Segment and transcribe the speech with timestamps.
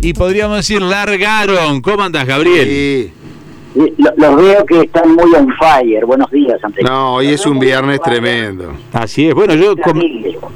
[0.00, 1.80] y podríamos decir largaron.
[1.80, 2.66] ¿Cómo andas, Gabriel?
[2.66, 3.12] Sí.
[3.98, 6.04] Lo- Los veo que están muy on fire.
[6.04, 8.72] Buenos días, ante No, hoy es un viernes tremendo.
[8.92, 9.34] Así es.
[9.34, 10.00] Bueno, yo com-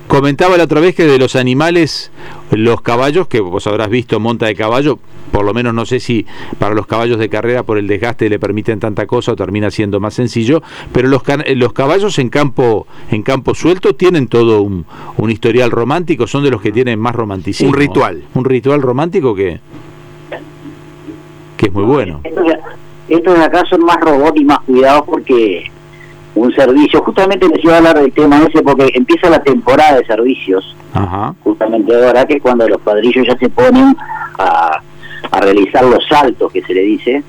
[0.08, 2.10] comentaba la otra vez que de los animales,
[2.50, 4.98] los caballos, que vos habrás visto monta de caballo,
[5.34, 6.24] por lo menos no sé si
[6.60, 9.98] para los caballos de carrera por el desgaste le permiten tanta cosa o termina siendo
[9.98, 10.62] más sencillo,
[10.92, 14.86] pero los, can- los caballos en campo en campo suelto tienen todo un,
[15.16, 17.70] un historial romántico, son de los que tienen más romanticismo.
[17.70, 18.22] Un ritual.
[18.34, 19.58] Un ritual romántico que,
[21.56, 22.20] que es muy bueno.
[22.22, 22.58] Estos de,
[23.08, 25.64] estos de acá son más robots y más cuidados porque
[26.36, 30.06] un servicio, justamente les iba a hablar del tema ese porque empieza la temporada de
[30.06, 31.34] servicios, Ajá.
[31.42, 33.96] justamente ahora que es cuando los padrillos ya se ponen
[34.38, 34.80] a,
[35.36, 37.22] a realizar los saltos que se le dice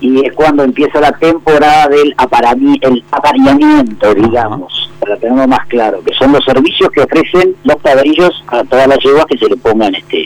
[0.00, 6.02] y es cuando empieza la temporada del aparami- el apareamiento, digamos, para tenerlo más claro,
[6.04, 9.56] que son los servicios que ofrecen los padrillos a todas las yeguas que se le
[9.56, 10.24] pongan este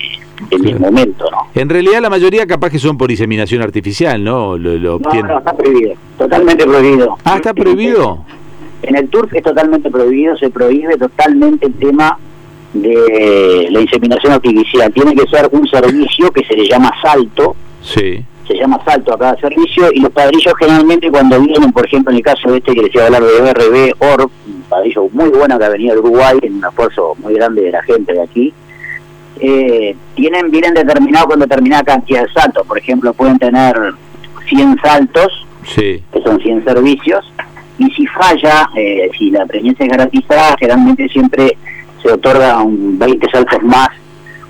[0.50, 1.38] en el momento, ¿no?
[1.54, 4.56] En realidad la mayoría capaz que son por inseminación artificial, ¿no?
[4.56, 7.18] Lo, lo No, está prohibido, totalmente prohibido.
[7.24, 8.24] Ah, está prohibido.
[8.82, 12.18] En el turf es totalmente prohibido, se prohíbe totalmente el tema
[12.72, 14.92] de la inseminación artificial.
[14.92, 18.24] Tiene que ser un servicio que se le llama salto, Sí.
[18.46, 22.18] se llama salto a cada servicio, y los padrillos generalmente cuando vienen, por ejemplo, en
[22.18, 25.28] el caso de este que les iba a hablar de BRB, OR, un padrillo muy
[25.30, 28.22] bueno que ha venido de Uruguay, en un esfuerzo muy grande de la gente de
[28.22, 28.52] aquí,
[29.40, 32.66] eh, tienen vienen determinados con determinada cantidad de saltos.
[32.66, 33.74] Por ejemplo, pueden tener
[34.48, 36.02] 100 saltos, Sí.
[36.12, 37.24] que son 100 servicios,
[37.78, 41.56] y si falla, eh, si la presencia es garantizada, generalmente siempre
[42.02, 43.88] se otorga un 20 saltos más,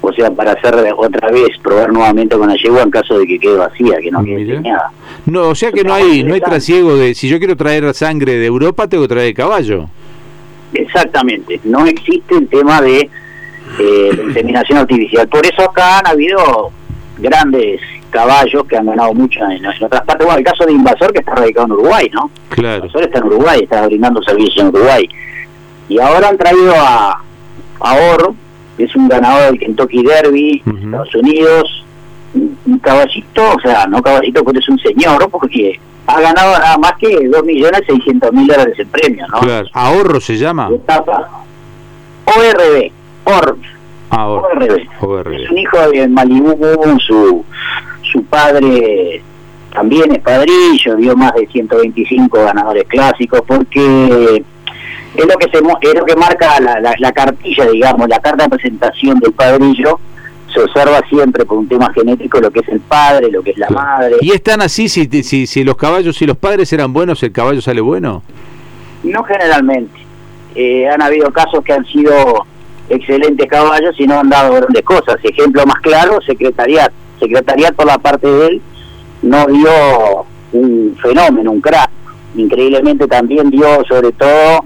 [0.00, 3.38] o sea, para hacer otra vez, probar nuevamente con la yegua en caso de que
[3.38, 4.60] quede vacía, que no quede Mira.
[4.60, 4.92] preñada.
[5.26, 8.38] No, o sea que no hay no hay trasiego de si yo quiero traer sangre
[8.38, 9.88] de Europa tengo que traer caballo.
[10.72, 13.10] Exactamente, no existe el tema de
[13.78, 15.28] eh, la inseminación artificial.
[15.28, 16.70] Por eso acá han habido
[17.18, 20.24] grandes caballos que han ganado mucho en, en otras partes.
[20.24, 22.30] Bueno, el caso de Invasor que está radicado en Uruguay, ¿no?
[22.48, 22.84] Claro.
[22.84, 25.08] Invasor está en Uruguay, está brindando servicios en Uruguay.
[25.89, 27.22] Y ahora han traído a,
[27.80, 28.35] a Or,
[28.77, 30.63] que es un ganador del Kentucky Derby.
[30.67, 31.85] Estados Unidos,
[32.35, 36.79] un, un caballito, o sea, no caballito, porque es un señor, porque ha ganado nada
[36.79, 39.40] más que 2.600.000 dólares en premio, ¿no?
[39.40, 39.69] Claro.
[39.73, 40.69] Ahorro se llama.
[42.24, 42.90] ORB,
[43.24, 43.57] OR,
[44.11, 44.48] Ahorro.
[44.48, 44.63] ORB.
[44.79, 45.51] Es ORB.
[45.51, 47.45] un hijo de Malibu, su,
[48.02, 49.23] su padre
[49.73, 54.42] también es padrillo, dio más de 125 ganadores clásicos, porque
[55.14, 58.44] es lo que se es lo que marca la, la, la cartilla, digamos, la carta
[58.44, 59.98] de presentación del padrillo,
[60.52, 63.58] se observa siempre por un tema genético lo que es el padre, lo que es
[63.58, 64.16] la madre.
[64.20, 67.60] Y están así si, si si los caballos si los padres eran buenos el caballo
[67.60, 68.22] sale bueno.
[69.02, 69.98] No generalmente.
[70.54, 72.44] Eh, han habido casos que han sido
[72.88, 75.16] excelentes caballos y no han dado grandes cosas.
[75.22, 76.92] Ejemplo más claro, Secretariat.
[77.18, 78.62] Secretariat por la parte de él
[79.22, 81.90] no dio un fenómeno, un crack.
[82.36, 84.64] Increíblemente también dio sobre todo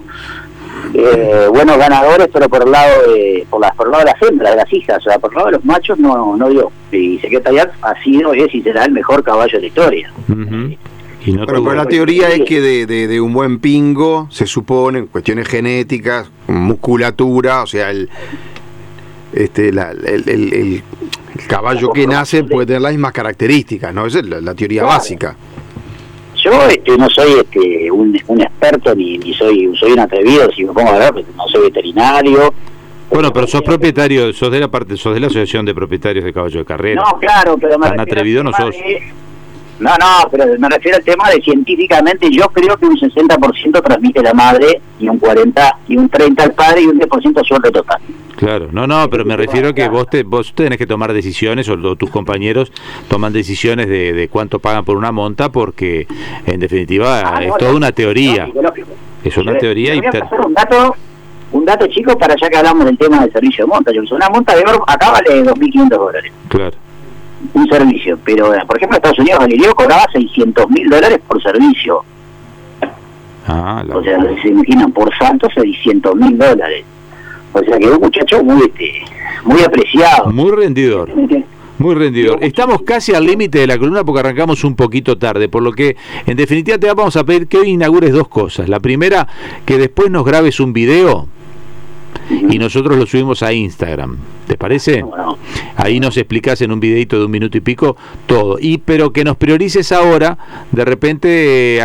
[0.93, 4.23] eh, buenos ganadores, pero por el lado de por, las por el lado de las
[4.23, 6.71] hembras, de las hijas, o sea, por el lado de los machos no, no dio.
[6.93, 10.13] Y Secretariat ha sido, es y será el mejor caballo de la historia.
[11.27, 15.07] Y no pero la teoría es que de, de- de un buen pingo se supone,
[15.07, 18.11] cuestiones genéticas, musculatura, o sea, el,
[19.33, 20.83] este, la- el, el- el-
[21.39, 24.07] el caballo que nace puede tener las mismas características, ¿no?
[24.07, 24.97] Esa es la, la teoría Claro.
[24.99, 25.37] básica.
[26.45, 30.65] Yo este, no soy este, un, un experto ni, ni soy soy un atrevido, si
[30.65, 32.53] me pongo a hablar, porque no soy veterinario.
[33.11, 36.33] Bueno, pero sos propietario, sos de la parte, sos de la asociación de propietarios de
[36.33, 37.03] caballo de carrera.
[37.03, 38.71] No, claro, pero me Tan refiero atrevido no sos.
[38.71, 39.03] de-
[39.81, 44.23] No, no, pero me refiero al tema de científicamente, yo creo que un 60% transmite
[44.23, 47.99] la madre y un 40 y un 30 al padre y un 10% suerte total.
[48.37, 51.69] Claro, no, no, pero me refiero a que vos te, vos tenés que tomar decisiones
[51.69, 52.73] o, tus compañeros
[53.09, 56.07] toman decisiones de, de cuánto pagan por una monta porque
[56.47, 58.89] en definitiva Ah, es no, toda una teoría, lógico, lógico.
[59.25, 60.97] es una teoría y voy a te- pasar un dato,
[61.53, 63.93] un dato chico para ya que hablamos del tema del servicio de monta.
[63.93, 66.33] Yo una monta de oro acá vale 2.500 dólares.
[66.49, 66.77] claro,
[67.53, 72.03] un servicio, pero eh, por ejemplo Estados Unidos Galileo cobraba 600 mil dólares por servicio,
[73.47, 76.85] ah, la- o sea, se imaginan, por salto 600 mil dólares,
[77.55, 79.03] o sea que un muchacho muy este,
[79.45, 80.31] muy apreciado.
[80.31, 81.11] muy rendidor.
[81.79, 82.39] Muy rendidor.
[82.43, 85.97] Estamos casi al límite de la columna porque arrancamos un poquito tarde, por lo que
[86.27, 88.69] en definitiva te vamos a pedir que hoy inaugures dos cosas.
[88.69, 89.27] La primera,
[89.65, 91.27] que después nos grabes un video
[92.49, 94.17] y nosotros lo subimos a Instagram.
[94.47, 95.05] ¿Te parece?
[95.77, 97.97] Ahí nos explicás en un videito de un minuto y pico
[98.27, 98.59] todo.
[98.61, 100.37] Y pero que nos priorices ahora,
[100.71, 101.81] de repente,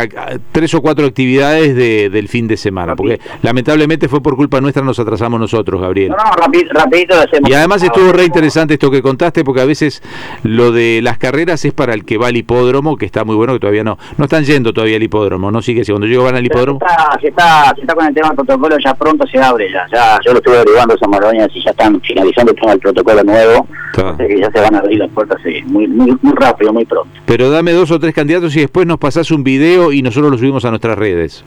[0.52, 2.96] tres o cuatro actividades de, del fin de semana.
[2.96, 6.10] Porque lamentablemente fue por culpa nuestra, nos atrasamos nosotros, Gabriel.
[6.10, 7.50] No, no, rapidito, lo hacemos.
[7.50, 10.02] Y además estuvo re interesante esto que contaste, porque a veces
[10.42, 13.54] lo de las carreras es para el que va al hipódromo, que está muy bueno,
[13.54, 13.98] que todavía no.
[14.18, 15.62] No están yendo todavía al hipódromo, ¿no?
[15.62, 16.80] Sigue, si cuando llego van al hipódromo.
[17.20, 19.86] Se está, se está, con el tema del protocolo, ya pronto se abre, ya.
[19.90, 24.40] ya yo lo estuve averiguando esa Maroña, y ya están finalizando el protocolo nuevo, que
[24.40, 27.10] ya se van a abrir las puertas muy, muy, muy rápido, muy pronto.
[27.26, 30.38] Pero dame dos o tres candidatos y después nos pasás un video y nosotros lo
[30.38, 31.44] subimos a nuestras redes.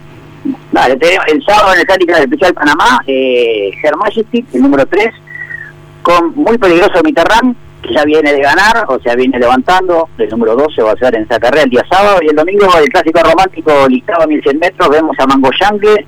[0.71, 0.97] Vale,
[1.27, 3.71] el sábado en el Cálica del Especial Panamá, eh,
[4.53, 5.09] el número 3,
[6.01, 10.55] con muy peligroso Mitterrand, que ya viene de ganar, o sea, viene levantando, el número
[10.55, 13.21] 12 va a ser en esa carrera el día sábado, y el domingo el clásico
[13.21, 16.05] romántico listado a 1100 metros, vemos a Mango Yangue,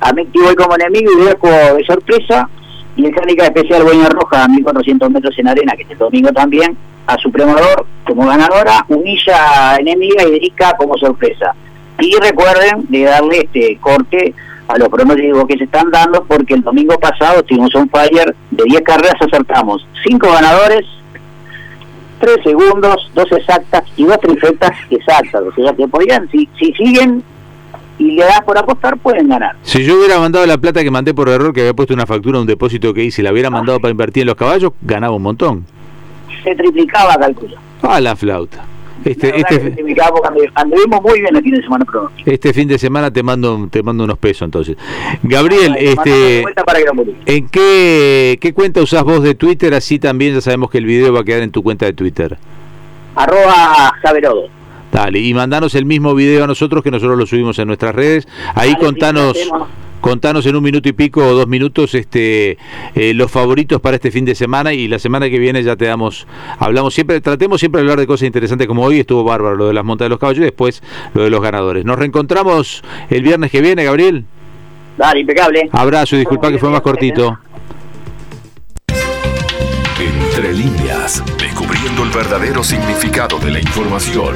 [0.00, 2.48] a Micti voy como enemigo y Dejo de sorpresa,
[2.96, 6.76] y mecánica especial Boña Roja a 1400 metros en arena, que este domingo también,
[7.06, 11.54] a Supremador como ganadora, Unilla enemiga y Derica como sorpresa.
[12.00, 14.34] Y recuerden de darle este corte
[14.68, 18.64] a los pronósticos que se están dando, porque el domingo pasado tuvimos un fire de
[18.64, 20.84] 10 carreras, acertamos 5 ganadores,
[22.20, 25.42] 3 segundos, 2 exactas y 2 trifectas exactas.
[25.42, 27.22] O sea que podían, si, si siguen
[27.98, 29.56] y le das por apostar, pueden ganar.
[29.62, 32.40] Si yo hubiera mandado la plata que mandé por error, que había puesto una factura,
[32.40, 35.66] un depósito que hice, la hubiera mandado para invertir en los caballos, ganaba un montón.
[36.44, 37.56] Se triplicaba, calculo.
[37.82, 38.64] Ah, la flauta.
[39.04, 41.86] Este, este, muy bien el fin de semana
[42.24, 44.76] Este fin de semana te mando te mando unos pesos entonces.
[45.22, 46.44] Gabriel, este
[47.26, 49.74] ¿en qué, qué cuenta usás vos de Twitter?
[49.74, 52.36] Así también ya sabemos que el video va a quedar en tu cuenta de Twitter.
[53.14, 54.48] Arroba Javerodo.
[54.92, 58.28] Dale, y mandanos el mismo video a nosotros que nosotros lo subimos en nuestras redes.
[58.54, 59.36] Ahí contanos
[60.00, 62.58] contanos en un minuto y pico o dos minutos este
[62.94, 65.86] eh, los favoritos para este fin de semana y la semana que viene ya te
[65.86, 66.28] damos
[66.60, 69.72] hablamos siempre tratemos siempre de hablar de cosas interesantes como hoy estuvo bárbaro lo de
[69.72, 70.82] las montas de los caballos y después
[71.14, 71.84] lo de los ganadores.
[71.84, 74.24] Nos reencontramos el viernes que viene Gabriel.
[74.96, 75.68] Dale, impecable.
[75.72, 77.38] Abrazo y disculpa que fue más cortito
[81.38, 84.34] descubriendo el verdadero significado de la información.